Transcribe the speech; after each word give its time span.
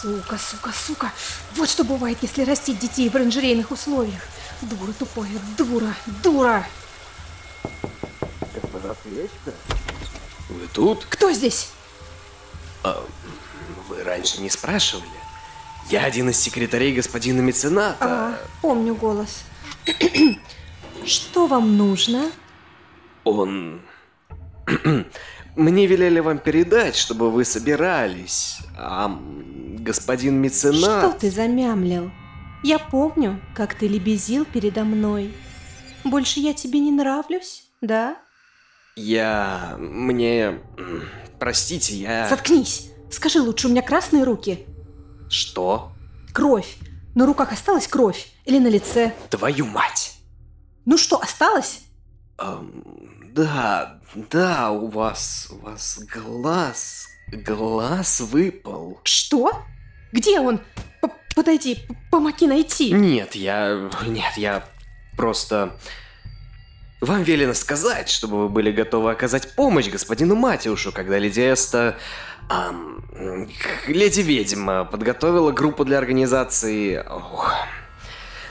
Сука, 0.00 0.38
сука, 0.38 0.72
сука. 0.72 1.12
Вот 1.56 1.68
что 1.68 1.84
бывает, 1.84 2.16
если 2.22 2.42
растить 2.44 2.78
детей 2.78 3.10
в 3.10 3.16
оранжерейных 3.16 3.70
условиях. 3.70 4.22
Дура 4.62 4.92
тупая, 4.98 5.28
дура, 5.58 5.94
дура. 6.22 6.66
Господа 8.54 8.96
Свечка? 9.02 9.52
Вы 10.48 10.66
тут? 10.72 11.04
Кто 11.06 11.30
здесь? 11.32 11.72
А, 12.82 13.04
вы 13.88 14.02
раньше 14.02 14.40
не 14.40 14.48
спрашивали? 14.48 15.04
Я 15.90 16.04
один 16.04 16.30
из 16.30 16.38
секретарей 16.38 16.94
господина 16.94 17.42
мецената. 17.42 17.96
А, 18.00 18.38
помню 18.62 18.94
голос. 18.94 19.42
Что 21.04 21.46
вам 21.46 21.76
нужно? 21.76 22.30
Он... 23.24 23.82
Мне 25.56 25.86
велели 25.86 26.20
вам 26.20 26.38
передать, 26.38 26.96
чтобы 26.96 27.30
вы 27.30 27.44
собирались. 27.44 28.60
А 28.78 29.08
господин 29.82 30.36
меценат... 30.36 31.10
Что 31.10 31.18
ты 31.18 31.30
замямлил? 31.30 32.10
Я 32.62 32.78
помню, 32.78 33.40
как 33.54 33.74
ты 33.74 33.88
лебезил 33.88 34.44
передо 34.44 34.84
мной. 34.84 35.34
Больше 36.04 36.40
я 36.40 36.52
тебе 36.52 36.80
не 36.80 36.92
нравлюсь, 36.92 37.64
да? 37.80 38.18
Я... 38.96 39.76
Мне... 39.78 40.60
Простите, 41.38 41.94
я... 41.96 42.28
Заткнись! 42.28 42.90
Скажи 43.10 43.40
лучше, 43.40 43.66
у 43.66 43.70
меня 43.70 43.82
красные 43.82 44.24
руки. 44.24 44.66
Что? 45.28 45.92
Кровь. 46.32 46.76
На 47.14 47.26
руках 47.26 47.52
осталась 47.52 47.88
кровь? 47.88 48.28
Или 48.44 48.58
на 48.58 48.68
лице? 48.68 49.14
Твою 49.30 49.66
мать! 49.66 50.16
Ну 50.84 50.96
что, 50.96 51.20
осталось? 51.20 51.80
Эм, 52.38 52.84
да, 53.34 54.00
да, 54.14 54.70
у 54.70 54.88
вас... 54.88 55.48
У 55.50 55.64
вас 55.64 56.00
глаз... 56.12 57.06
Глаз 57.32 58.20
выпал. 58.20 59.00
Что? 59.04 59.62
Где 60.12 60.40
он? 60.40 60.60
П 61.00 61.08
Подойди, 61.34 61.78
помоги 62.10 62.46
найти. 62.46 62.90
Нет, 62.92 63.34
я... 63.34 63.90
Нет, 64.06 64.36
я 64.36 64.64
просто... 65.16 65.76
Вам 67.00 67.22
велено 67.22 67.54
сказать, 67.54 68.10
чтобы 68.10 68.42
вы 68.42 68.48
были 68.48 68.72
готовы 68.72 69.10
оказать 69.10 69.54
помощь 69.54 69.88
господину 69.88 70.34
Матиушу, 70.34 70.92
когда 70.92 71.18
леди 71.18 71.40
Эста... 71.40 71.96
Ам, 72.48 73.04
леди 73.86 74.20
Ведьма 74.20 74.84
подготовила 74.84 75.52
группу 75.52 75.84
для 75.84 75.98
организации... 75.98 76.98
Ох, 77.08 77.52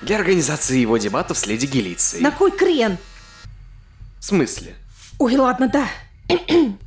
для 0.01 0.17
организации 0.17 0.79
его 0.79 0.97
дебатов 0.97 1.37
с 1.37 1.45
леди 1.45 1.65
Гелицией. 1.65 2.23
На 2.23 2.31
кой 2.31 2.51
крен? 2.51 2.97
В 4.19 4.25
смысле? 4.25 4.75
Ой, 5.17 5.35
ладно, 5.35 5.67
да. 5.67 5.87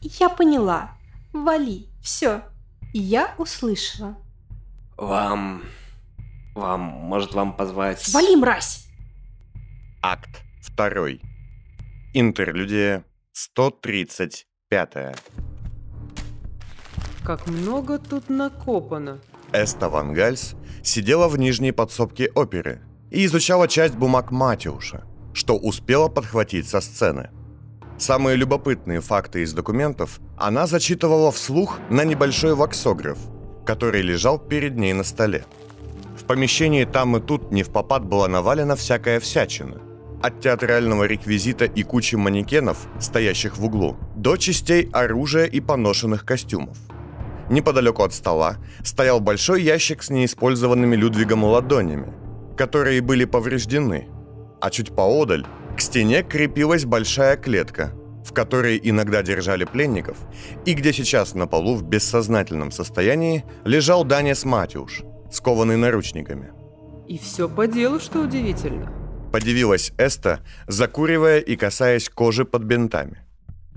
Я 0.00 0.28
поняла. 0.30 0.92
Вали. 1.32 1.86
Все. 2.02 2.42
Я 2.96 3.34
услышала. 3.38 4.16
Вам... 4.96 5.64
Вам... 6.54 6.80
Может, 6.80 7.34
вам 7.34 7.56
позвать... 7.56 8.00
Свали, 8.00 8.36
мразь! 8.36 8.86
Акт 10.00 10.44
второй. 10.62 11.20
Интерлюдия 12.12 13.04
135. 13.32 14.46
Как 17.24 17.48
много 17.48 17.98
тут 17.98 18.30
накопано. 18.30 19.18
Эста 19.52 19.88
Ван 19.88 20.12
Гальс 20.12 20.54
сидела 20.84 21.26
в 21.26 21.36
нижней 21.36 21.72
подсобке 21.72 22.30
оперы 22.32 22.80
и 23.10 23.24
изучала 23.26 23.66
часть 23.66 23.96
бумаг 23.96 24.30
Матиуша, 24.30 25.02
что 25.32 25.56
успела 25.56 26.08
подхватить 26.08 26.68
со 26.68 26.80
сцены. 26.80 27.30
Самые 27.98 28.36
любопытные 28.36 29.00
факты 29.00 29.42
из 29.42 29.52
документов 29.52 30.20
она 30.36 30.66
зачитывала 30.66 31.30
вслух 31.30 31.78
на 31.90 32.04
небольшой 32.04 32.54
ваксограф, 32.54 33.18
который 33.64 34.02
лежал 34.02 34.38
перед 34.38 34.76
ней 34.76 34.92
на 34.92 35.04
столе. 35.04 35.44
В 36.18 36.24
помещении 36.24 36.84
там 36.84 37.16
и 37.16 37.20
тут 37.20 37.52
не 37.52 37.62
в 37.62 37.70
попад 37.70 38.04
была 38.04 38.28
навалена 38.28 38.74
всякая 38.76 39.20
всячина. 39.20 39.80
От 40.22 40.40
театрального 40.40 41.04
реквизита 41.04 41.66
и 41.66 41.82
кучи 41.82 42.16
манекенов, 42.16 42.86
стоящих 42.98 43.58
в 43.58 43.64
углу, 43.64 43.96
до 44.16 44.36
частей 44.36 44.88
оружия 44.92 45.44
и 45.44 45.60
поношенных 45.60 46.24
костюмов. 46.24 46.76
Неподалеку 47.50 48.02
от 48.02 48.14
стола 48.14 48.56
стоял 48.82 49.20
большой 49.20 49.62
ящик 49.62 50.02
с 50.02 50.10
неиспользованными 50.10 50.96
Людвигом 50.96 51.44
ладонями, 51.44 52.12
которые 52.56 53.02
были 53.02 53.26
повреждены, 53.26 54.08
а 54.60 54.70
чуть 54.70 54.94
поодаль 54.96 55.46
к 55.74 55.80
стене 55.80 56.22
крепилась 56.22 56.84
большая 56.84 57.36
клетка, 57.36 57.92
в 58.24 58.32
которой 58.32 58.80
иногда 58.82 59.22
держали 59.22 59.64
пленников, 59.64 60.16
и 60.64 60.74
где 60.74 60.92
сейчас 60.92 61.34
на 61.34 61.46
полу 61.46 61.74
в 61.74 61.82
бессознательном 61.82 62.70
состоянии 62.70 63.44
лежал 63.64 64.04
Данис 64.04 64.44
Матюш, 64.44 65.02
скованный 65.30 65.76
наручниками. 65.76 66.52
И 67.06 67.18
все 67.18 67.48
по 67.48 67.66
делу, 67.66 68.00
что 68.00 68.22
удивительно. 68.22 68.90
Подивилась 69.32 69.92
Эста, 69.98 70.40
закуривая 70.68 71.40
и 71.40 71.56
касаясь 71.56 72.08
кожи 72.08 72.44
под 72.44 72.62
бинтами. 72.62 73.26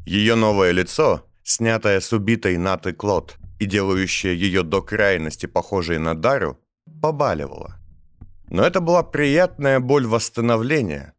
Ее 0.05 0.35
новое 0.35 0.71
лицо, 0.71 1.25
снятое 1.43 1.99
с 1.99 2.13
убитой 2.13 2.57
Наты 2.57 2.93
Клод 2.93 3.37
и 3.59 3.65
делающее 3.65 4.39
ее 4.39 4.63
до 4.63 4.81
крайности 4.81 5.47
похожей 5.47 5.97
на 5.97 6.13
Дару, 6.13 6.59
побаливало. 7.01 7.77
Но 8.49 8.63
это 8.63 8.79
была 8.79 9.03
приятная 9.03 9.79
боль 9.79 10.05
восстановления, 10.05 11.13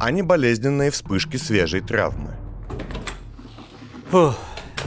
а 0.00 0.10
не 0.10 0.22
болезненные 0.22 0.90
вспышки 0.90 1.36
свежей 1.36 1.82
травмы. 1.82 2.34
Фух, 4.10 4.34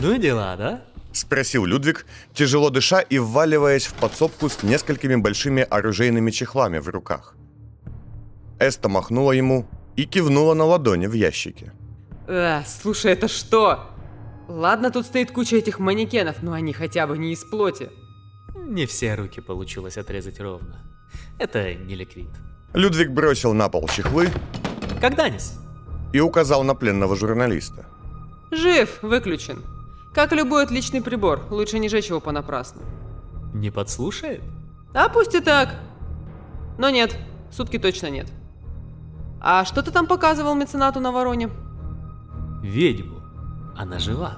ну 0.02 0.16
и 0.16 0.20
дела, 0.20 0.56
да? 0.58 0.82
Спросил 1.14 1.66
Людвиг, 1.66 2.08
тяжело 2.34 2.72
дыша 2.72 3.00
и 3.00 3.20
вваливаясь 3.20 3.86
в 3.86 3.94
подсобку 3.94 4.50
с 4.50 4.64
несколькими 4.64 5.16
большими 5.16 5.62
оружейными 5.62 6.32
чехлами 6.32 6.80
в 6.80 6.90
руках. 6.90 7.36
Эста 8.58 8.90
махнула 8.90 9.34
ему 9.34 9.68
и 9.96 10.06
кивнула 10.06 10.56
на 10.56 10.66
ладони 10.66 11.06
в 11.06 11.14
ящике. 11.14 11.72
А, 12.28 12.64
слушай, 12.66 13.12
это 13.12 13.28
что? 13.28 13.92
Ладно, 14.48 14.90
тут 14.90 15.06
стоит 15.06 15.32
куча 15.32 15.58
этих 15.58 15.78
манекенов, 15.78 16.42
но 16.42 16.54
они 16.54 16.74
хотя 16.74 17.06
бы 17.06 17.20
не 17.20 17.34
из 17.34 17.44
плоти. 17.44 17.90
Не 18.56 18.88
все 18.88 19.14
руки 19.14 19.42
получилось 19.42 19.98
отрезать 19.98 20.40
ровно. 20.40 20.82
Это 21.38 21.76
не 21.76 21.94
ликвид. 21.94 22.30
Людвиг 22.74 23.12
бросил 23.12 23.54
на 23.54 23.70
пол 23.70 23.88
чехлы. 23.88 24.30
Как 25.04 25.18
Данис? 25.18 25.60
И 26.14 26.22
указал 26.22 26.64
на 26.64 26.76
пленного 26.76 27.18
журналиста. 27.18 27.86
Жив, 28.52 29.00
выключен. 29.02 29.62
Как 30.14 30.32
любой 30.32 30.64
отличный 30.64 31.02
прибор, 31.02 31.42
лучше 31.50 31.78
не 31.78 31.90
жечь 31.90 32.08
его 32.08 32.22
понапрасну. 32.22 32.84
Не 33.54 33.70
подслушает? 33.70 34.42
А 34.94 35.10
пусть 35.10 35.36
и 35.36 35.42
так. 35.42 35.76
Но 36.78 36.90
нет, 36.90 37.18
сутки 37.52 37.80
точно 37.80 38.12
нет. 38.12 38.30
А 39.42 39.66
что 39.66 39.82
ты 39.82 39.92
там 39.92 40.08
показывал 40.08 40.56
меценату 40.56 41.02
на 41.02 41.12
вороне? 41.12 41.50
Ведьму. 42.62 43.20
Она 43.76 44.00
жива. 44.00 44.38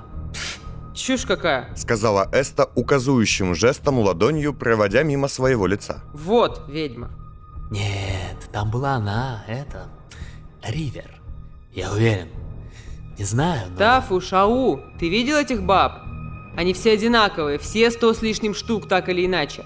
Чушь 0.95 1.27
какая. 1.27 1.75
Сказала 1.75 2.27
Эста 2.31 2.71
указующим 2.73 3.53
жестом 3.53 3.99
ладонью, 3.99 4.51
проводя 4.51 5.03
мимо 5.03 5.27
своего 5.27 5.67
лица. 5.67 6.01
Вот, 6.11 6.63
ведьма. 6.67 7.11
Нет, 7.69 8.49
там 8.51 8.71
была 8.71 8.93
она, 8.93 9.43
это... 9.47 9.91
Ривер. 10.67 11.21
Я 11.73 11.91
уверен. 11.91 12.29
Не 13.17 13.25
знаю, 13.25 13.69
но... 13.71 13.77
Тафу, 13.77 14.19
Шау, 14.19 14.81
ты 14.99 15.09
видел 15.09 15.37
этих 15.37 15.63
баб? 15.63 16.03
Они 16.57 16.73
все 16.73 16.93
одинаковые, 16.93 17.59
все 17.59 17.91
сто 17.91 18.13
с 18.13 18.21
лишним 18.21 18.53
штук, 18.53 18.87
так 18.87 19.09
или 19.09 19.25
иначе. 19.25 19.63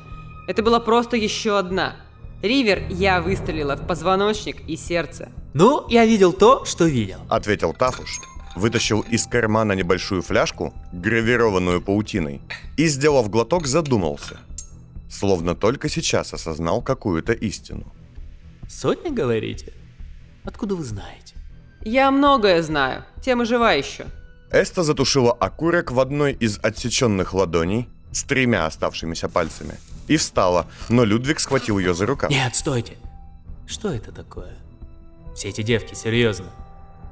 Это 0.48 0.64
была 0.64 0.80
просто 0.80 1.18
еще 1.18 1.58
одна. 1.58 1.96
Ривер 2.42 2.84
я 2.90 3.22
выстрелила 3.22 3.76
в 3.76 3.86
позвоночник 3.86 4.68
и 4.68 4.76
сердце. 4.76 5.30
Ну, 5.54 5.86
я 5.90 6.06
видел 6.06 6.34
то, 6.34 6.66
что 6.66 6.86
видел. 6.86 7.20
Ответил 7.30 7.74
Тафуш, 7.74 8.20
вытащил 8.56 9.02
из 9.02 9.26
кармана 9.26 9.74
небольшую 9.74 10.22
фляжку, 10.22 10.74
гравированную 10.92 11.82
паутиной, 11.82 12.42
и, 12.78 12.88
сделав 12.88 13.30
глоток, 13.30 13.68
задумался. 13.68 14.40
Словно 15.10 15.56
только 15.56 15.90
сейчас 15.90 16.34
осознал 16.34 16.82
какую-то 16.82 17.34
истину. 17.34 17.92
Сотня, 18.68 19.12
говорите? 19.12 19.74
Откуда 20.50 20.76
вы 20.76 20.84
знаете? 20.84 21.36
Я 21.82 22.10
многое 22.10 22.64
знаю, 22.64 23.06
тема 23.22 23.46
жива 23.46 23.74
еще. 23.74 24.08
Эста 24.50 24.82
затушила 24.82 25.32
окурок 25.32 25.92
в 25.92 26.00
одной 26.00 26.34
из 26.34 26.58
отсеченных 26.58 27.36
ладоней 27.36 27.88
с 28.12 28.24
тремя 28.24 28.66
оставшимися 28.66 29.30
пальцами 29.30 29.76
и 30.08 30.18
встала, 30.18 30.66
но 30.90 31.04
Людвиг 31.04 31.40
схватил 31.40 31.78
ее 31.78 31.94
за 31.94 32.08
рукав. 32.08 32.32
Нет, 32.32 32.56
стойте. 32.56 32.98
Что 33.68 33.90
это 33.94 34.12
такое? 34.12 34.56
Все 35.36 35.50
эти 35.50 35.62
девки, 35.62 35.94
серьезно. 35.94 36.48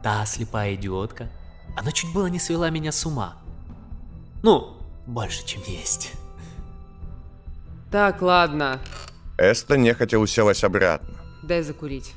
Та 0.02 0.26
слепая 0.26 0.74
идиотка, 0.74 1.30
она 1.78 1.92
чуть 1.92 2.12
было 2.14 2.26
не 2.26 2.40
свела 2.40 2.72
меня 2.72 2.92
с 2.92 3.06
ума. 3.06 3.36
Ну, 4.42 4.78
больше, 5.06 5.46
чем 5.46 5.62
есть. 5.68 6.12
Так, 7.92 8.24
ладно, 8.24 8.80
Эста 9.38 9.78
нехотя 9.78 10.18
уселась 10.18 10.64
обратно. 10.64 11.14
дай 11.44 11.62
закурить. 11.62 12.14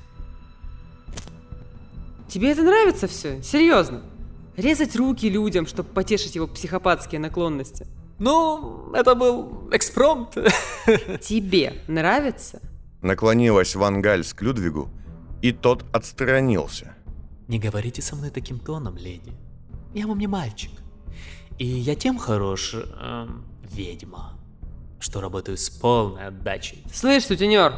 Тебе 2.31 2.53
это 2.53 2.63
нравится 2.63 3.09
все? 3.09 3.43
Серьезно? 3.43 4.03
Резать 4.57 4.95
руки 4.95 5.29
людям, 5.29 5.67
чтобы 5.67 5.89
потешить 5.89 6.37
его 6.37 6.47
психопатские 6.47 7.21
наклонности. 7.21 7.89
Ну, 8.21 8.93
это 8.95 9.17
был 9.17 9.69
экспромт. 9.73 10.35
Тебе 11.21 11.83
нравится? 11.89 12.61
Наклонилась 13.03 13.75
Ван 13.75 14.01
Гальс 14.01 14.33
к 14.33 14.43
Людвигу, 14.43 14.91
и 15.43 15.51
тот 15.51 15.85
отстранился. 15.93 16.95
Не 17.49 17.59
говорите 17.59 18.01
со 18.01 18.15
мной 18.15 18.31
таким 18.31 18.61
тоном, 18.61 18.97
леди. 18.97 19.33
Я 19.93 20.07
вам 20.07 20.21
не 20.21 20.29
мальчик. 20.29 20.71
И 21.59 21.67
я 21.67 21.97
тем 21.97 22.17
хорош, 22.17 22.75
эм, 22.75 23.45
ведьма, 23.65 24.39
что 25.01 25.21
работаю 25.21 25.57
с 25.57 25.69
полной 25.69 26.29
отдачей. 26.29 26.85
Слышь, 26.93 27.25
сутенер, 27.25 27.75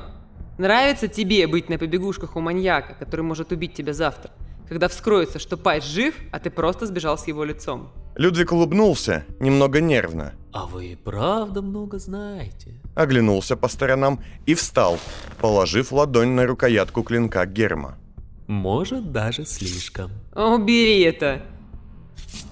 нравится 0.58 1.08
тебе 1.08 1.46
быть 1.46 1.70
на 1.70 1.78
побегушках 1.78 2.36
у 2.36 2.40
маньяка, 2.40 2.94
который 2.94 3.22
может 3.22 3.50
убить 3.50 3.72
тебя 3.72 3.94
завтра, 3.94 4.30
когда 4.72 4.88
вскроется, 4.88 5.38
что 5.38 5.58
Пайс 5.58 5.84
жив, 5.84 6.14
а 6.32 6.38
ты 6.38 6.48
просто 6.48 6.86
сбежал 6.86 7.18
с 7.18 7.26
его 7.28 7.44
лицом? 7.44 7.92
Людвиг 8.16 8.52
улыбнулся, 8.52 9.24
немного 9.38 9.82
нервно, 9.82 10.32
А 10.52 10.64
вы 10.64 10.98
правда 11.04 11.60
много 11.60 11.98
знаете. 11.98 12.80
оглянулся 12.94 13.54
по 13.54 13.68
сторонам 13.68 14.20
и 14.46 14.54
встал, 14.54 14.98
положив 15.40 15.92
ладонь 15.92 16.30
на 16.30 16.46
рукоятку 16.46 17.02
клинка 17.02 17.44
Герма. 17.44 17.98
Может, 18.46 19.12
даже 19.12 19.44
слишком. 19.44 20.10
Убери 20.34 21.00
это. 21.02 21.42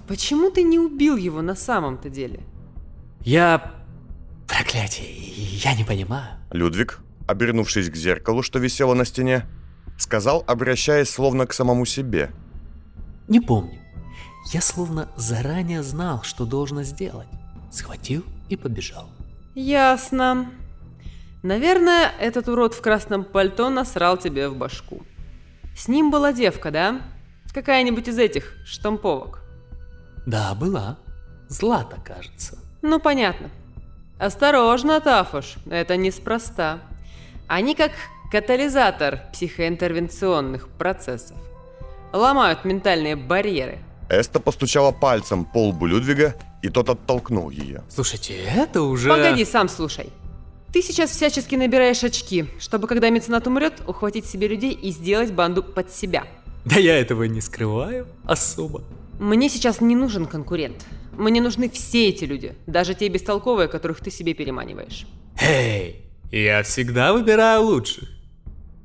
Почему 0.06 0.50
ты 0.50 0.62
не 0.62 0.78
убил 0.78 1.16
его 1.16 1.40
на 1.40 1.55
самом-то 1.56 2.11
деле? 2.11 2.40
Я... 3.23 3.73
Проклятие, 4.46 5.08
я 5.64 5.75
не 5.75 5.84
понимаю. 5.84 6.37
Людвиг, 6.52 7.00
обернувшись 7.26 7.88
к 7.88 7.96
зеркалу, 7.96 8.43
что 8.43 8.58
висело 8.58 8.93
на 8.94 9.05
стене, 9.06 9.46
сказал, 10.00 10.44
обращаясь 10.47 11.11
словно 11.11 11.47
к 11.47 11.52
самому 11.52 11.85
себе. 11.85 12.31
Не 13.29 13.41
помню. 13.41 13.79
Я 14.52 14.61
словно 14.61 15.08
заранее 15.17 15.82
знал, 15.82 16.23
что 16.23 16.47
должно 16.47 16.82
сделать. 16.82 17.29
Схватил 17.70 18.25
и 18.49 18.56
побежал. 18.56 19.08
Ясно. 19.55 20.50
Наверное, 21.43 22.12
этот 22.19 22.49
урод 22.49 22.75
в 22.75 22.81
красном 22.81 23.25
пальто 23.25 23.70
насрал 23.70 24.17
тебе 24.17 24.49
в 24.49 24.56
башку. 24.56 25.02
С 25.76 25.88
ним 25.88 26.11
была 26.11 26.32
девка, 26.32 26.70
да? 26.70 27.00
Какая-нибудь 27.55 28.08
из 28.08 28.19
этих 28.19 28.56
штамповок. 28.64 29.43
Да, 30.26 30.55
была. 30.55 30.99
Злата, 31.49 31.97
кажется. 32.05 32.58
Ну, 32.82 33.00
понятно. 33.00 33.50
Осторожно, 34.19 35.00
Тафуш, 35.00 35.55
это 35.70 35.97
неспроста. 35.97 36.81
Они 37.49 37.75
как 37.75 37.93
катализатор 38.30 39.22
психоинтервенционных 39.32 40.68
процессов. 40.68 41.36
Ломают 42.12 42.64
ментальные 42.64 43.16
барьеры. 43.16 43.78
Эста 44.08 44.40
постучала 44.40 44.92
пальцем 44.92 45.44
по 45.44 45.68
лбу 45.68 45.86
Людвига, 45.86 46.34
и 46.62 46.68
тот 46.68 46.88
оттолкнул 46.88 47.50
ее. 47.50 47.82
Слушайте, 47.88 48.34
это 48.36 48.82
уже... 48.82 49.08
Погоди, 49.08 49.44
сам 49.44 49.68
слушай. 49.68 50.10
Ты 50.72 50.82
сейчас 50.82 51.10
всячески 51.10 51.56
набираешь 51.56 52.04
очки, 52.04 52.46
чтобы 52.60 52.86
когда 52.86 53.10
меценат 53.10 53.46
умрет, 53.48 53.82
ухватить 53.86 54.26
себе 54.26 54.46
людей 54.46 54.72
и 54.72 54.90
сделать 54.90 55.32
банду 55.32 55.64
под 55.64 55.92
себя. 55.92 56.24
Да 56.64 56.76
я 56.76 57.00
этого 57.00 57.24
не 57.24 57.40
скрываю 57.40 58.06
особо. 58.24 58.82
Мне 59.18 59.48
сейчас 59.48 59.80
не 59.80 59.96
нужен 59.96 60.26
конкурент. 60.26 60.84
Мне 61.12 61.40
нужны 61.40 61.68
все 61.68 62.08
эти 62.08 62.24
люди, 62.24 62.54
даже 62.66 62.94
те 62.94 63.08
бестолковые, 63.08 63.68
которых 63.68 64.00
ты 64.00 64.10
себе 64.10 64.34
переманиваешь. 64.34 65.06
Эй, 65.40 66.04
я 66.30 66.62
всегда 66.62 67.12
выбираю 67.12 67.62
лучших. 67.62 68.19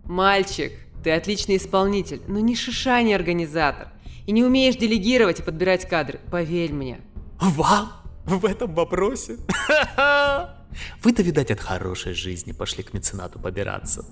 Мальчик, 0.05 0.73
ты 1.03 1.11
отличный 1.11 1.57
исполнитель, 1.57 2.21
но 2.27 2.39
ни 2.39 2.55
шиша 2.55 3.01
не 3.01 3.13
организатор. 3.13 3.89
И 4.25 4.31
не 4.31 4.43
умеешь 4.43 4.75
делегировать 4.75 5.39
и 5.39 5.43
подбирать 5.43 5.87
кадры, 5.87 6.19
поверь 6.31 6.73
мне. 6.73 6.99
Вам? 7.39 7.91
В 8.25 8.45
этом 8.45 8.73
вопросе? 8.73 9.37
Вы-то, 11.03 11.21
видать, 11.23 11.51
от 11.51 11.59
хорошей 11.59 12.13
жизни 12.13 12.51
пошли 12.51 12.83
к 12.83 12.93
меценату 12.93 13.39
побираться. 13.39 14.05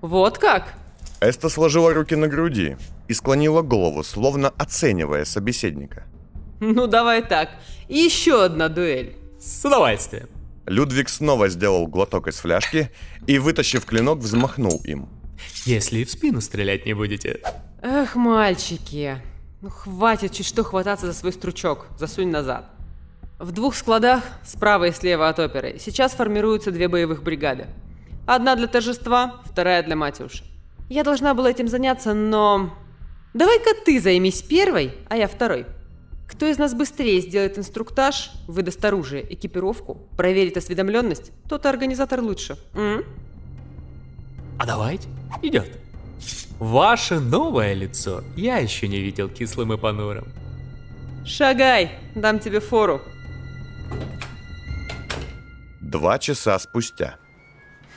Вот 0.00 0.38
как? 0.38 0.74
Эста 1.20 1.48
сложила 1.48 1.92
руки 1.94 2.14
на 2.14 2.28
груди 2.28 2.76
и 3.08 3.14
склонила 3.14 3.62
голову, 3.62 4.02
словно 4.02 4.48
оценивая 4.50 5.24
собеседника. 5.24 6.04
Ну 6.60 6.86
давай 6.86 7.22
так. 7.22 7.50
Еще 7.88 8.44
одна 8.44 8.68
дуэль. 8.68 9.16
С 9.40 9.64
удовольствием. 9.64 10.28
Людвиг 10.66 11.08
снова 11.08 11.48
сделал 11.48 11.86
глоток 11.86 12.28
из 12.28 12.36
фляжки 12.36 12.90
и, 13.26 13.38
вытащив 13.38 13.84
клинок, 13.84 14.18
взмахнул 14.18 14.80
им. 14.84 15.08
Если 15.64 16.00
и 16.00 16.04
в 16.04 16.10
спину 16.10 16.40
стрелять 16.40 16.86
не 16.86 16.94
будете. 16.94 17.40
Эх, 17.82 18.16
мальчики. 18.16 19.20
Ну 19.60 19.70
хватит 19.70 20.32
чуть 20.32 20.46
что 20.46 20.64
хвататься 20.64 21.06
за 21.06 21.12
свой 21.12 21.32
стручок. 21.32 21.86
Засунь 21.98 22.30
назад. 22.30 22.70
В 23.38 23.52
двух 23.52 23.74
складах, 23.74 24.22
справа 24.44 24.84
и 24.84 24.92
слева 24.92 25.28
от 25.28 25.38
оперы, 25.38 25.76
сейчас 25.78 26.12
формируются 26.12 26.70
две 26.70 26.88
боевых 26.88 27.22
бригады. 27.22 27.66
Одна 28.26 28.56
для 28.56 28.66
торжества, 28.66 29.42
вторая 29.44 29.82
для 29.82 29.94
Матюши. 29.94 30.42
Я 30.88 31.04
должна 31.04 31.34
была 31.34 31.50
этим 31.50 31.68
заняться, 31.68 32.14
но... 32.14 32.74
Давай-ка 33.34 33.70
ты 33.84 34.00
займись 34.00 34.40
первой, 34.42 34.94
а 35.08 35.16
я 35.16 35.28
второй. 35.28 35.66
Кто 36.28 36.46
из 36.46 36.58
нас 36.58 36.74
быстрее 36.74 37.20
сделает 37.20 37.58
инструктаж, 37.58 38.30
выдаст 38.48 38.84
оружие, 38.84 39.32
экипировку, 39.34 40.08
проверит 40.16 40.56
осведомленность, 40.56 41.30
тот 41.48 41.66
организатор 41.66 42.20
лучше. 42.20 42.56
М? 42.74 43.04
А 44.58 44.66
давайте, 44.66 45.08
идет. 45.42 45.66
Ваше 46.58 47.20
новое 47.20 47.74
лицо 47.74 48.22
я 48.36 48.58
еще 48.58 48.88
не 48.88 48.98
видел 48.98 49.28
кислым 49.28 49.72
и 49.72 49.76
понурым. 49.76 50.26
Шагай, 51.24 51.98
дам 52.14 52.38
тебе 52.38 52.60
фору. 52.60 53.02
Два 55.80 56.18
часа 56.18 56.58
спустя. 56.58 57.16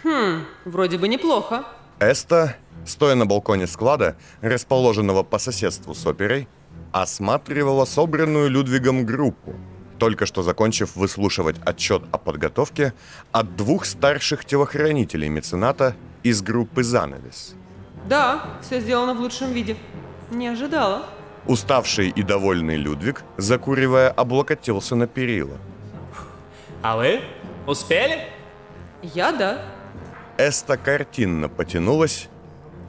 Хм, 0.04 0.46
вроде 0.66 0.98
бы 0.98 1.08
неплохо. 1.08 1.64
Эста, 2.00 2.56
стоя 2.86 3.16
на 3.16 3.26
балконе 3.26 3.68
склада, 3.68 4.18
расположенного 4.42 5.24
по 5.24 5.38
соседству 5.38 5.94
с 5.94 6.06
оперой, 6.06 6.48
осматривала 6.92 7.86
собранную 7.86 8.50
Людвигом 8.50 9.06
группу, 9.06 9.56
только 10.00 10.26
что 10.26 10.42
закончив 10.42 10.96
выслушивать 10.96 11.58
отчет 11.66 12.02
о 12.12 12.18
подготовке 12.18 12.94
от 13.32 13.56
двух 13.56 13.86
старших 13.86 14.46
телохранителей 14.46 15.30
мецената 15.30 15.96
из 16.24 16.42
группы 16.42 16.84
«Занавес». 16.84 17.54
Да, 18.08 18.58
все 18.62 18.80
сделано 18.80 19.14
в 19.14 19.20
лучшем 19.20 19.52
виде. 19.52 19.76
Не 20.32 20.48
ожидала. 20.48 21.04
Уставший 21.46 22.10
и 22.10 22.24
довольный 22.24 22.78
Людвиг, 22.78 23.24
закуривая, 23.38 24.10
облокотился 24.10 24.96
на 24.96 25.08
перила. 25.08 25.58
А 26.82 26.96
вы? 26.96 27.22
Успели? 27.68 28.28
Я 29.02 29.32
да. 29.32 29.66
Эста 30.38 30.78
картинно 30.78 31.50
потянулась 31.50 32.30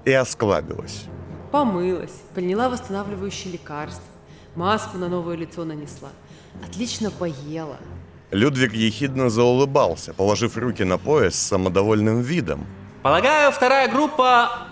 и 0.04 0.12
осклабилась. 0.12 1.04
Помылась, 1.50 2.22
приняла 2.34 2.68
восстанавливающие 2.68 3.52
лекарства, 3.52 4.04
маску 4.54 4.98
на 4.98 5.08
новое 5.08 5.36
лицо 5.36 5.64
нанесла. 5.64 6.10
Отлично 6.64 7.10
поела. 7.10 7.76
Людвиг 8.30 8.72
ехидно 8.72 9.28
заулыбался, 9.28 10.14
положив 10.14 10.56
руки 10.56 10.84
на 10.84 10.98
пояс 10.98 11.34
с 11.34 11.48
самодовольным 11.48 12.20
видом. 12.20 12.66
Полагаю, 13.02 13.50
вторая 13.50 13.88
группа... 13.88 14.68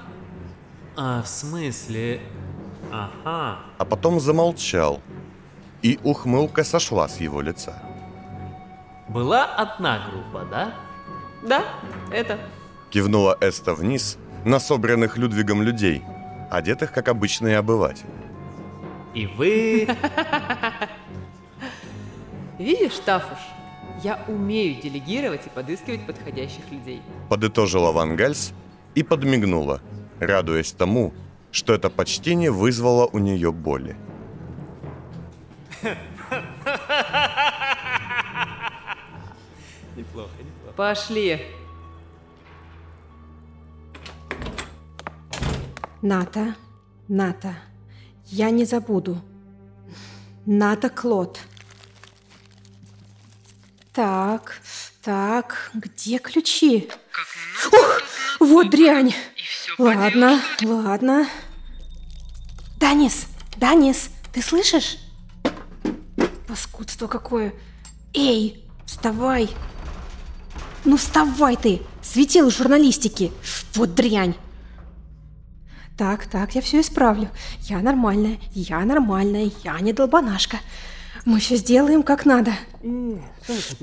А, 0.96 1.22
в 1.22 1.28
смысле... 1.28 2.20
Ага. 2.90 3.58
а 3.76 3.84
потом 3.84 4.18
замолчал, 4.18 5.02
и 5.82 5.98
ухмылка 6.04 6.64
сошла 6.64 7.06
с 7.06 7.20
его 7.20 7.42
лица. 7.42 7.82
Была 9.08 9.44
одна 9.44 10.08
группа, 10.10 10.46
да? 10.50 10.74
Да, 11.42 11.64
это. 12.10 12.38
Кивнула 12.90 13.36
Эста 13.40 13.74
вниз 13.74 14.16
на 14.44 14.58
собранных 14.58 15.18
Людвигом 15.18 15.62
людей, 15.62 16.02
одетых 16.50 16.92
как 16.92 17.08
обычные 17.08 17.58
обыватели. 17.58 18.08
И 19.14 19.26
вы... 19.26 19.88
Видишь, 22.58 22.98
Тафуш, 23.04 23.38
я 24.02 24.24
умею 24.26 24.80
делегировать 24.82 25.46
и 25.46 25.48
подыскивать 25.48 26.06
подходящих 26.06 26.70
людей. 26.70 27.00
Подытожила 27.28 27.92
Ван 27.92 28.16
Гальс 28.16 28.52
и 28.94 29.02
подмигнула, 29.02 29.80
радуясь 30.18 30.72
тому, 30.72 31.14
что 31.52 31.72
это 31.72 31.88
почтение 31.88 32.50
вызвало 32.50 33.06
у 33.06 33.18
нее 33.18 33.52
боли. 33.52 33.96
Неплохо, 39.96 40.30
неплохо. 40.38 40.74
Пошли. 40.76 41.40
Ната, 46.02 46.54
Ната, 47.08 47.54
я 48.26 48.50
не 48.50 48.64
забуду. 48.64 49.18
Ната 50.46 50.88
Клод. 50.88 51.40
Так, 53.98 54.60
так, 55.02 55.72
где 55.74 56.18
ключи? 56.18 56.88
Ух, 57.72 58.00
вот 58.38 58.70
дрянь. 58.70 59.12
Ладно, 59.76 60.40
ладно. 60.62 61.26
Данис, 62.76 63.26
Данис, 63.56 64.10
ты 64.32 64.40
слышишь? 64.40 64.98
Паскудство 66.46 67.08
какое. 67.08 67.52
Эй, 68.14 68.64
Вставай! 68.86 69.50
Ну 70.84 70.96
вставай 70.96 71.56
ты! 71.56 71.82
Светил 72.00 72.52
журналистики! 72.52 73.32
Вот 73.74 73.96
дрянь! 73.96 74.36
Так, 75.96 76.26
так, 76.26 76.54
я 76.54 76.62
все 76.62 76.82
исправлю. 76.82 77.30
Я 77.62 77.80
нормальная, 77.80 78.38
я 78.54 78.78
нормальная, 78.84 79.50
я 79.64 79.80
не 79.80 79.92
долбанашка. 79.92 80.60
Мы 81.24 81.40
все 81.40 81.56
сделаем 81.56 82.02
как 82.02 82.26
надо. 82.26 82.52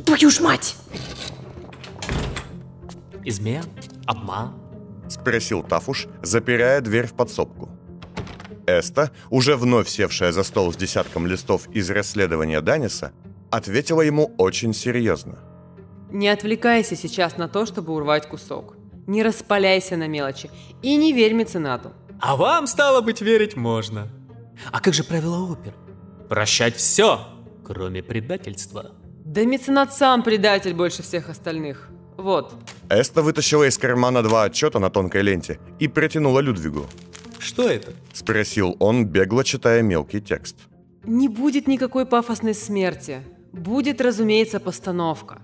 Твою 0.06 0.30
ж 0.30 0.40
мать! 0.42 0.76
Измен? 3.24 3.64
Обман? 4.06 4.54
Спросил 5.10 5.64
Тафуш, 5.64 6.08
запирая 6.22 6.82
дверь 6.82 7.08
в 7.08 7.14
подсобку. 7.14 7.70
Эста, 8.68 9.12
уже 9.30 9.56
вновь 9.56 9.88
севшая 9.88 10.32
за 10.32 10.44
стол 10.44 10.74
с 10.74 10.76
десятком 10.76 11.28
листов 11.28 11.68
из 11.70 11.90
расследования 11.90 12.62
Даниса, 12.62 13.12
ответила 13.52 14.02
ему 14.02 14.34
очень 14.38 14.74
серьезно. 14.74 15.40
Не 16.12 16.30
отвлекайся 16.30 16.96
сейчас 16.96 17.38
на 17.38 17.48
то, 17.48 17.66
чтобы 17.66 17.94
урвать 17.94 18.28
кусок. 18.28 18.76
Не 19.08 19.22
распаляйся 19.24 19.98
на 19.98 20.08
мелочи 20.08 20.50
и 20.82 20.96
не 20.96 21.14
верь 21.14 21.34
меценату. 21.34 21.92
А 22.20 22.36
вам, 22.36 22.66
стало 22.68 23.02
быть, 23.02 23.22
верить 23.22 23.56
можно. 23.56 24.08
А 24.72 24.80
как 24.80 24.94
же 24.94 25.04
правила 25.04 25.38
опер? 25.52 25.76
Прощать 26.30 26.76
все, 26.76 27.20
кроме 27.64 28.02
предательства. 28.02 28.92
Да 29.24 29.44
меценат 29.46 29.94
сам 29.94 30.24
предатель 30.24 30.74
больше 30.74 31.04
всех 31.04 31.30
остальных. 31.30 31.90
Вот. 32.18 32.54
Эста 32.90 33.22
вытащила 33.22 33.68
из 33.68 33.78
кармана 33.78 34.24
два 34.24 34.44
отчета 34.44 34.80
на 34.80 34.90
тонкой 34.90 35.22
ленте 35.22 35.60
и 35.80 35.88
протянула 35.88 36.40
Людвигу. 36.40 36.88
Что 37.40 37.70
это? 37.70 37.94
Спросил 38.14 38.76
он, 38.80 39.06
бегло 39.06 39.44
читая 39.44 39.82
мелкий 39.82 40.22
текст. 40.22 40.56
Не 41.04 41.28
будет 41.28 41.68
никакой 41.68 42.06
пафосной 42.06 42.56
смерти. 42.56 43.22
Будет, 43.52 44.02
разумеется, 44.02 44.60
постановка. 44.60 45.42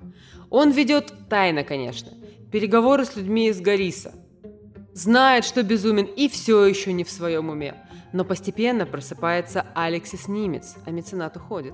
Он 0.50 0.72
ведет 0.72 1.14
тайно, 1.30 1.64
конечно. 1.64 2.12
Переговоры 2.52 3.06
с 3.06 3.16
людьми 3.16 3.50
из 3.50 3.62
Гориса. 3.62 4.14
Знает, 4.94 5.46
что 5.46 5.64
безумен 5.64 6.06
и 6.06 6.28
все 6.28 6.66
еще 6.66 6.92
не 6.92 7.04
в 7.04 7.10
своем 7.12 7.50
уме. 7.50 7.76
Но 8.14 8.26
постепенно 8.26 8.86
просыпается 8.86 9.66
Алексис 9.74 10.28
Нимец, 10.28 10.76
а 10.86 10.92
меценат 10.92 11.38
уходит. 11.38 11.74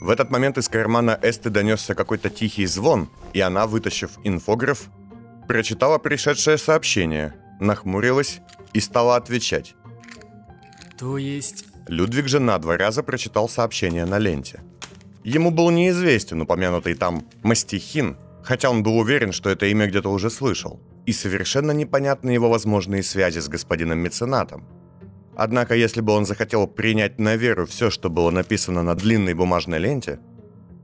В 0.00 0.08
этот 0.08 0.30
момент 0.30 0.58
из 0.58 0.68
кармана 0.68 1.18
Эсты 1.22 1.50
донесся 1.50 1.94
какой-то 1.94 2.30
тихий 2.30 2.66
звон, 2.66 3.08
и 3.32 3.40
она, 3.40 3.66
вытащив 3.66 4.12
инфограф, 4.24 4.88
прочитала 5.46 5.98
пришедшее 5.98 6.58
сообщение, 6.58 7.34
нахмурилась 7.60 8.40
и 8.72 8.80
стала 8.80 9.16
отвечать. 9.16 9.74
То 10.98 11.18
есть... 11.18 11.66
Людвиг 11.86 12.28
же 12.28 12.40
на 12.40 12.58
два 12.58 12.78
раза 12.78 13.02
прочитал 13.02 13.48
сообщение 13.48 14.06
на 14.06 14.18
ленте. 14.18 14.60
Ему 15.22 15.50
был 15.50 15.70
неизвестен 15.70 16.40
упомянутый 16.42 16.94
там 16.94 17.24
Мастихин, 17.42 18.16
хотя 18.42 18.70
он 18.70 18.82
был 18.82 18.98
уверен, 18.98 19.32
что 19.32 19.50
это 19.50 19.66
имя 19.66 19.86
где-то 19.86 20.10
уже 20.10 20.30
слышал, 20.30 20.80
и 21.06 21.12
совершенно 21.12 21.72
непонятны 21.72 22.30
его 22.30 22.48
возможные 22.48 23.02
связи 23.02 23.40
с 23.40 23.48
господином 23.48 23.98
меценатом. 23.98 24.66
Однако, 25.36 25.74
если 25.74 26.00
бы 26.00 26.12
он 26.12 26.26
захотел 26.26 26.66
принять 26.66 27.18
на 27.18 27.36
веру 27.36 27.66
все, 27.66 27.90
что 27.90 28.08
было 28.08 28.30
написано 28.30 28.82
на 28.82 28.94
длинной 28.94 29.34
бумажной 29.34 29.78
ленте, 29.78 30.20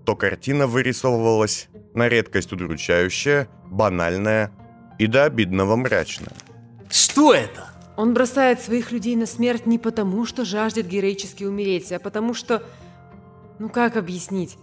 то 0.04 0.16
картина 0.16 0.66
вырисовывалась 0.66 1.68
на 1.94 2.08
редкость 2.08 2.52
удручающая, 2.52 3.48
банальная 3.66 4.50
и 4.98 5.06
до 5.06 5.24
обидного 5.24 5.76
мрачная. 5.76 6.32
Что 6.90 7.32
это? 7.32 7.68
Он 7.96 8.14
бросает 8.14 8.60
своих 8.60 8.92
людей 8.92 9.14
на 9.14 9.26
смерть 9.26 9.66
не 9.66 9.78
потому, 9.78 10.24
что 10.26 10.44
жаждет 10.44 10.86
героически 10.86 11.44
умереть, 11.44 11.92
а 11.92 11.98
потому 11.98 12.34
что... 12.34 12.62
Ну 13.58 13.68
как 13.68 13.96
объяснить? 13.96 14.56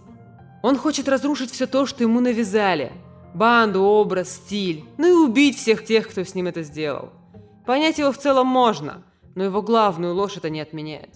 Он 0.62 0.76
хочет 0.76 1.08
разрушить 1.08 1.52
все 1.52 1.66
то, 1.66 1.86
что 1.86 2.02
ему 2.02 2.20
навязали. 2.20 2.92
Банду, 3.34 3.82
образ, 3.82 4.30
стиль. 4.30 4.84
Ну 4.98 5.06
и 5.06 5.28
убить 5.28 5.56
всех 5.56 5.84
тех, 5.84 6.08
кто 6.08 6.24
с 6.24 6.34
ним 6.34 6.48
это 6.48 6.62
сделал. 6.62 7.12
Понять 7.64 7.98
его 7.98 8.10
в 8.12 8.18
целом 8.18 8.46
можно, 8.48 9.04
но 9.38 9.44
его 9.44 9.62
главную 9.62 10.14
ложь 10.14 10.36
это 10.36 10.50
не 10.50 10.60
отменяет. 10.60 11.10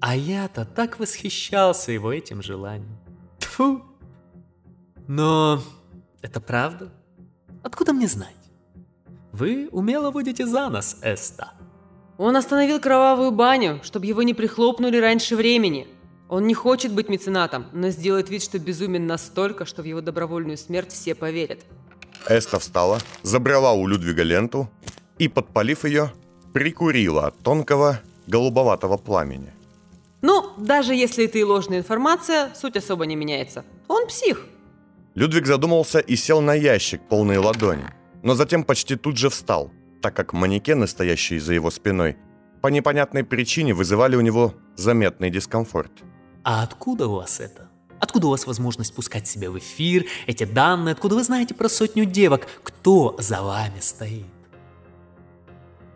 А 0.00 0.16
я-то 0.16 0.64
так 0.64 0.98
восхищался 0.98 1.92
его 1.92 2.12
этим 2.12 2.42
желанием. 2.42 2.98
Тьфу. 3.38 3.82
Но 5.06 5.62
это 6.20 6.40
правда? 6.40 6.92
Откуда 7.62 7.92
мне 7.92 8.08
знать? 8.08 8.34
Вы 9.30 9.68
умело 9.70 10.10
водите 10.10 10.44
за 10.46 10.68
нос, 10.68 10.96
Эста. 11.02 11.52
Он 12.18 12.36
остановил 12.36 12.80
кровавую 12.80 13.30
баню, 13.30 13.78
чтобы 13.84 14.06
его 14.06 14.24
не 14.24 14.34
прихлопнули 14.34 14.96
раньше 14.96 15.36
времени. 15.36 15.86
Он 16.28 16.44
не 16.44 16.54
хочет 16.54 16.92
быть 16.92 17.08
меценатом, 17.08 17.66
но 17.72 17.90
сделает 17.90 18.30
вид, 18.30 18.42
что 18.42 18.58
безумен 18.58 19.06
настолько, 19.06 19.64
что 19.64 19.82
в 19.82 19.84
его 19.84 20.00
добровольную 20.00 20.58
смерть 20.58 20.90
все 20.90 21.14
поверят. 21.14 21.60
Эста 22.26 22.58
встала, 22.58 22.98
забрала 23.22 23.74
у 23.74 23.86
Людвига 23.86 24.24
ленту 24.24 24.68
и, 25.18 25.28
подпалив 25.28 25.84
ее, 25.84 26.12
прикурила 26.52 27.26
от 27.28 27.38
тонкого 27.38 28.00
голубоватого 28.26 28.96
пламени. 28.96 29.52
Ну, 30.22 30.50
даже 30.58 30.94
если 30.94 31.24
это 31.24 31.38
и 31.38 31.44
ложная 31.44 31.78
информация, 31.78 32.52
суть 32.54 32.76
особо 32.76 33.06
не 33.06 33.16
меняется. 33.16 33.64
Он 33.88 34.06
псих. 34.06 34.46
Людвиг 35.14 35.46
задумался 35.46 35.98
и 35.98 36.16
сел 36.16 36.40
на 36.40 36.54
ящик, 36.54 37.00
полный 37.08 37.38
ладони, 37.38 37.86
но 38.22 38.34
затем 38.34 38.64
почти 38.64 38.96
тут 38.96 39.16
же 39.16 39.28
встал, 39.28 39.70
так 40.02 40.14
как 40.14 40.32
манекены, 40.32 40.86
стоящие 40.86 41.40
за 41.40 41.54
его 41.54 41.70
спиной, 41.70 42.16
по 42.62 42.68
непонятной 42.68 43.24
причине 43.24 43.72
вызывали 43.74 44.16
у 44.16 44.20
него 44.20 44.54
заметный 44.76 45.30
дискомфорт. 45.30 45.92
А 46.44 46.62
откуда 46.62 47.06
у 47.06 47.16
вас 47.16 47.40
это? 47.40 47.68
Откуда 47.98 48.28
у 48.28 48.30
вас 48.30 48.46
возможность 48.46 48.94
пускать 48.94 49.26
себя 49.26 49.50
в 49.50 49.58
эфир, 49.58 50.06
эти 50.26 50.44
данные? 50.44 50.92
Откуда 50.92 51.16
вы 51.16 51.22
знаете 51.24 51.54
про 51.54 51.68
сотню 51.68 52.04
девок? 52.04 52.46
Кто 52.62 53.16
за 53.18 53.42
вами 53.42 53.80
стоит? 53.80 54.39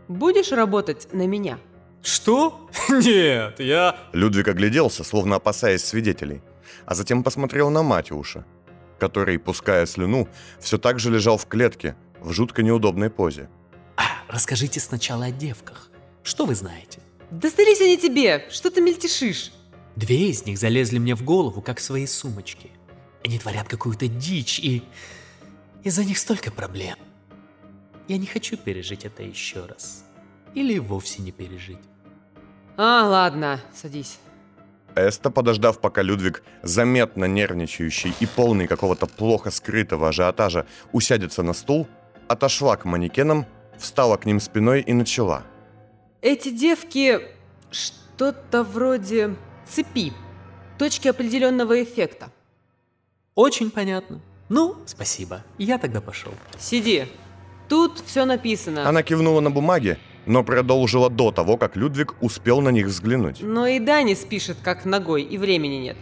Будешь 0.09 0.53
работать 0.53 1.09
на 1.13 1.27
меня? 1.27 1.59
Что? 2.03 2.69
Нет, 2.89 3.61
я... 3.61 3.97
Людвиг 4.13 4.49
огляделся, 4.49 5.05
словно 5.05 5.37
опасаясь 5.37 5.85
свидетелей, 5.85 6.43
а 6.85 6.95
затем 6.95 7.23
посмотрел 7.23 7.71
на 7.71 7.83
Матюша, 7.83 8.45
который, 8.99 9.39
пуская 9.39 9.87
слюну, 9.87 10.29
все 10.61 10.77
так 10.77 10.99
же 10.99 11.11
лежал 11.11 11.39
в 11.39 11.47
клетке, 11.47 11.97
в 12.21 12.33
жутко 12.33 12.63
неудобной 12.63 13.09
позе. 13.09 13.49
А, 13.97 14.03
расскажите 14.29 14.81
сначала 14.81 15.27
о 15.27 15.31
девках. 15.31 15.91
Что 16.23 16.45
вы 16.45 16.55
знаете? 16.55 17.01
Да 17.31 17.49
сдались 17.49 17.81
они 17.81 17.97
тебе! 17.97 18.47
Что 18.51 18.71
ты 18.71 18.81
мельтешишь? 18.81 19.53
Две 19.97 20.29
из 20.29 20.45
них 20.45 20.59
залезли 20.59 20.99
мне 20.99 21.15
в 21.15 21.23
голову, 21.23 21.63
как 21.63 21.81
свои 21.81 22.07
сумочки. 22.07 22.71
Они 23.25 23.39
творят 23.39 23.69
какую-то 23.69 24.09
дичь, 24.09 24.59
и 24.59 24.83
из-за 25.83 26.05
них 26.05 26.19
столько 26.19 26.51
проблем. 26.51 26.97
Я 28.09 28.19
не 28.19 28.27
хочу 28.27 28.57
пережить 28.57 29.05
это 29.05 29.23
еще 29.23 29.65
раз. 29.67 30.05
Или 30.55 30.79
вовсе 30.79 31.23
не 31.23 31.33
пережить. 31.33 31.79
А, 32.77 33.07
ладно, 33.09 33.61
садись. 33.75 34.19
Эста, 34.95 35.31
подождав, 35.31 35.81
пока 35.81 36.03
Людвиг, 36.03 36.43
заметно 36.63 37.25
нервничающий 37.25 38.15
и 38.21 38.27
полный 38.27 38.67
какого-то 38.67 39.07
плохо 39.07 39.51
скрытого 39.51 40.09
ажиотажа, 40.09 40.67
усядется 40.93 41.43
на 41.43 41.53
стул, 41.53 41.89
отошла 42.29 42.77
к 42.77 42.85
манекенам, 42.85 43.47
встала 43.77 44.17
к 44.17 44.27
ним 44.27 44.39
спиной 44.39 44.83
и 44.83 44.93
начала. 44.93 45.43
Эти 46.21 46.51
девки 46.51 47.21
что-то 47.71 48.63
вроде 48.63 49.35
цепи, 49.67 50.13
точки 50.79 51.09
определенного 51.09 51.83
эффекта. 51.83 52.31
Очень 53.35 53.71
понятно. 53.71 54.21
Ну, 54.49 54.77
спасибо. 54.87 55.43
Я 55.59 55.79
тогда 55.79 56.01
пошел. 56.01 56.33
Сиди. 56.59 57.07
Тут 57.69 58.03
все 58.05 58.25
написано. 58.25 58.89
Она 58.89 59.03
кивнула 59.03 59.41
на 59.41 59.51
бумаге, 59.51 59.99
но 60.27 60.45
продолжила 60.45 61.11
до 61.11 61.31
того, 61.31 61.57
как 61.57 61.77
Людвиг 61.77 62.15
успел 62.21 62.61
на 62.61 62.71
них 62.71 62.87
взглянуть. 62.87 63.41
Но 63.43 63.67
и 63.67 63.79
Данис 63.79 64.19
пишет 64.21 64.59
как 64.63 64.85
ногой, 64.85 65.23
и 65.23 65.39
времени 65.39 65.77
нет. 65.77 65.97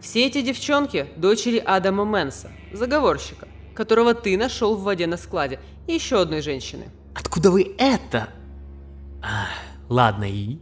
Все 0.00 0.26
эти 0.26 0.42
девчонки– 0.42 1.06
дочери 1.16 1.58
Адама 1.58 2.04
Мэнса, 2.04 2.50
заговорщика, 2.72 3.46
которого 3.74 4.14
ты 4.14 4.36
нашел 4.36 4.76
в 4.76 4.82
воде 4.82 5.06
на 5.06 5.16
складе, 5.16 5.60
и 5.86 5.94
еще 5.94 6.20
одной 6.20 6.42
женщины. 6.42 6.86
Откуда 7.14 7.50
вы 7.50 7.74
это? 7.78 8.28
А, 9.22 9.46
ладно, 9.88 10.24
и? 10.24 10.58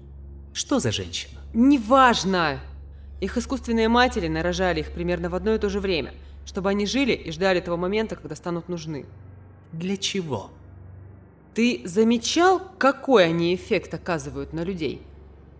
Что 0.52 0.78
за 0.78 0.92
женщина? 0.92 1.40
Неважно! 1.54 2.60
Их 3.20 3.36
искусственные 3.36 3.88
матери 3.88 4.28
нарожали 4.28 4.80
их 4.80 4.92
примерно 4.92 5.28
в 5.30 5.34
одно 5.34 5.54
и 5.54 5.58
то 5.58 5.68
же 5.68 5.80
время, 5.80 6.12
чтобы 6.44 6.70
они 6.70 6.86
жили 6.86 7.12
и 7.12 7.30
ждали 7.32 7.60
того 7.60 7.76
момента, 7.76 8.16
когда 8.16 8.34
станут 8.34 8.68
нужны. 8.68 9.06
Для 9.72 9.96
чего? 9.96 10.50
Ты 11.54 11.82
замечал, 11.84 12.60
какой 12.78 13.26
они 13.26 13.54
эффект 13.54 13.92
оказывают 13.94 14.52
на 14.52 14.64
людей? 14.64 15.02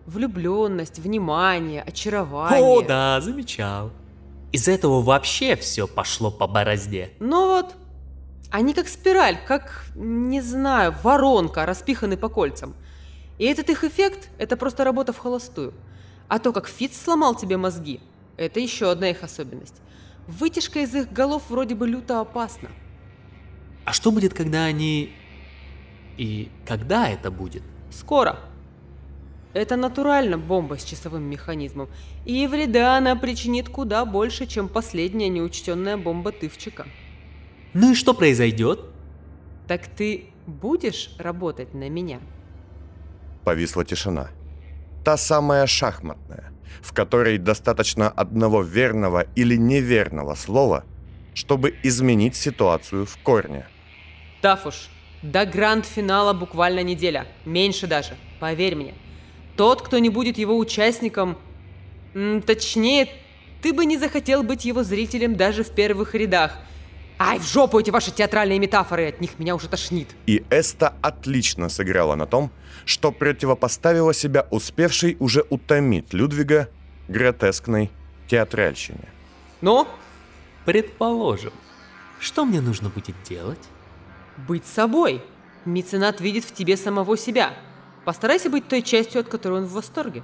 Влюбленность, 0.05 0.99
внимание, 0.99 1.81
очарование. 1.81 2.61
О, 2.61 2.81
да, 2.81 3.21
замечал. 3.21 3.91
Из 4.51 4.67
этого 4.67 5.01
вообще 5.01 5.55
все 5.55 5.87
пошло 5.87 6.31
по 6.31 6.47
борозде. 6.47 7.11
Ну 7.19 7.47
вот, 7.47 7.75
они 8.49 8.73
как 8.73 8.89
спираль, 8.89 9.37
как, 9.47 9.85
не 9.95 10.41
знаю, 10.41 10.93
воронка, 11.03 11.65
распиханы 11.65 12.17
по 12.17 12.27
кольцам. 12.27 12.73
И 13.37 13.45
этот 13.45 13.69
их 13.69 13.83
эффект– 13.83 14.29
это 14.37 14.57
просто 14.57 14.83
работа 14.83 15.13
в 15.13 15.17
холостую. 15.17 15.73
А 16.27 16.37
то, 16.39 16.51
как 16.51 16.67
Фиц 16.67 16.99
сломал 17.01 17.35
тебе 17.35 17.57
мозги, 17.57 18.01
это 18.37 18.59
еще 18.59 18.91
одна 18.91 19.09
их 19.09 19.23
особенность. 19.23 19.75
Вытяжка 20.27 20.79
из 20.79 20.93
их 20.93 21.11
голов 21.11 21.43
вроде 21.49 21.75
бы 21.75 21.87
люто 21.87 22.19
опасна. 22.19 22.69
А 23.85 23.93
что 23.93 24.11
будет, 24.11 24.33
когда 24.33 24.65
они... 24.65 25.13
И 26.17 26.49
когда 26.67 27.09
это 27.09 27.31
будет? 27.31 27.63
Скоро. 27.89 28.39
Это 29.53 29.75
натурально 29.75 30.37
бомба 30.37 30.77
с 30.77 30.83
часовым 30.83 31.23
механизмом, 31.23 31.89
и 32.25 32.47
вреда 32.47 32.97
она 32.97 33.17
причинит 33.17 33.67
куда 33.67 34.05
больше, 34.05 34.45
чем 34.45 34.69
последняя 34.69 35.27
неучтенная 35.27 35.97
бомба 35.97 36.31
Тывчика. 36.31 36.85
Ну 37.73 37.91
и 37.91 37.95
что 37.95 38.13
произойдет? 38.13 38.79
Так 39.67 39.87
ты 39.87 40.25
будешь 40.47 41.13
работать 41.17 41.73
на 41.73 41.89
меня? 41.89 42.19
Повисла 43.43 43.83
тишина. 43.83 44.29
Та 45.03 45.17
самая 45.17 45.67
шахматная, 45.67 46.51
в 46.81 46.93
которой 46.93 47.37
достаточно 47.37 48.09
одного 48.09 48.61
верного 48.61 49.25
или 49.35 49.57
неверного 49.57 50.35
слова, 50.35 50.85
чтобы 51.33 51.75
изменить 51.83 52.35
ситуацию 52.35 53.05
в 53.05 53.17
корне. 53.17 53.65
Тафуш, 54.41 54.89
до 55.21 55.45
гранд-финала 55.45 56.33
буквально 56.33 56.83
неделя, 56.83 57.27
меньше 57.45 57.87
даже, 57.87 58.15
поверь 58.39 58.75
мне. 58.75 58.93
Тот, 59.55 59.81
кто 59.81 59.99
не 59.99 60.09
будет 60.09 60.37
его 60.37 60.57
участником, 60.57 61.37
точнее, 62.45 63.07
ты 63.61 63.73
бы 63.73 63.85
не 63.85 63.97
захотел 63.97 64.43
быть 64.43 64.65
его 64.65 64.83
зрителем 64.83 65.35
даже 65.35 65.63
в 65.63 65.69
первых 65.69 66.15
рядах. 66.15 66.57
Ай, 67.19 67.37
в 67.37 67.47
жопу 67.47 67.79
эти 67.79 67.91
ваши 67.91 68.09
театральные 68.09 68.57
метафоры, 68.57 69.07
от 69.09 69.21
них 69.21 69.37
меня 69.37 69.53
уже 69.55 69.67
тошнит. 69.67 70.07
И 70.25 70.43
Эста 70.49 70.95
отлично 71.03 71.69
сыграла 71.69 72.15
на 72.15 72.25
том, 72.25 72.49
что 72.83 73.11
противопоставила 73.11 74.11
себя 74.11 74.47
успевшей 74.49 75.17
уже 75.19 75.45
утомить 75.51 76.13
Людвига 76.13 76.69
гротескной 77.07 77.91
театральщине. 78.27 79.07
Ну, 79.61 79.87
Предположим. 80.65 81.53
Что 82.19 82.45
мне 82.45 82.61
нужно 82.61 82.89
будет 82.89 83.15
делать? 83.23 83.69
быть 84.47 84.65
собой. 84.65 85.23
Меценат 85.65 86.21
видит 86.21 86.43
в 86.43 86.53
тебе 86.53 86.77
самого 86.77 87.17
себя. 87.17 87.53
Постарайся 88.05 88.49
быть 88.49 88.67
той 88.67 88.81
частью, 88.81 89.21
от 89.21 89.27
которой 89.27 89.61
он 89.61 89.65
в 89.65 89.73
восторге. 89.73 90.23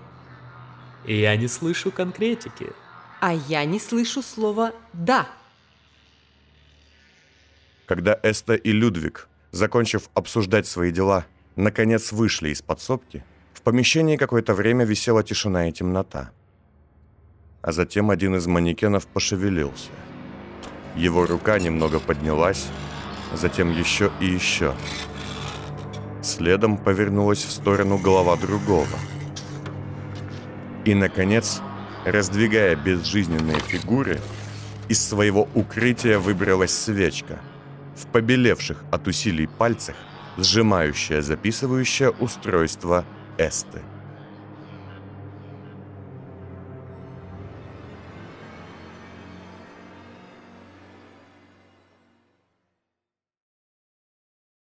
Я 1.05 1.35
не 1.37 1.47
слышу 1.47 1.91
конкретики. 1.91 2.71
А 3.21 3.33
я 3.33 3.65
не 3.65 3.79
слышу 3.79 4.21
слова 4.21 4.73
«да». 4.93 5.27
Когда 7.85 8.19
Эста 8.21 8.53
и 8.55 8.71
Людвиг, 8.71 9.29
закончив 9.51 10.09
обсуждать 10.13 10.67
свои 10.67 10.91
дела, 10.91 11.25
наконец 11.55 12.11
вышли 12.11 12.49
из 12.49 12.61
подсобки, 12.61 13.23
в 13.53 13.61
помещении 13.61 14.17
какое-то 14.17 14.53
время 14.53 14.85
висела 14.85 15.23
тишина 15.23 15.69
и 15.69 15.71
темнота. 15.71 16.31
А 17.61 17.71
затем 17.71 18.09
один 18.09 18.35
из 18.35 18.45
манекенов 18.45 19.07
пошевелился. 19.07 19.89
Его 20.97 21.27
рука 21.27 21.59
немного 21.59 21.99
поднялась, 21.99 22.67
затем 23.33 23.71
еще 23.71 24.11
и 24.19 24.25
еще. 24.25 24.73
Следом 26.23 26.77
повернулась 26.77 27.43
в 27.45 27.51
сторону 27.51 27.99
голова 27.99 28.35
другого. 28.35 28.87
И, 30.85 30.95
наконец, 30.95 31.61
раздвигая 32.03 32.75
безжизненные 32.75 33.59
фигуры, 33.59 34.19
из 34.89 35.05
своего 35.07 35.47
укрытия 35.53 36.17
выбралась 36.17 36.75
свечка, 36.75 37.39
в 37.95 38.07
побелевших 38.07 38.83
от 38.91 39.07
усилий 39.07 39.47
пальцах, 39.47 39.95
сжимающая 40.37 41.21
записывающее 41.21 42.09
устройство 42.09 43.05
Эсты. 43.37 43.81